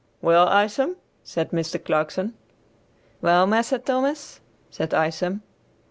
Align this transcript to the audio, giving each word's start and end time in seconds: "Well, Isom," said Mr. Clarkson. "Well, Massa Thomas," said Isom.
"Well, 0.19 0.47
Isom," 0.47 0.95
said 1.23 1.51
Mr. 1.51 1.77
Clarkson. 1.85 2.33
"Well, 3.21 3.45
Massa 3.45 3.77
Thomas," 3.77 4.39
said 4.71 4.95
Isom. 4.95 5.43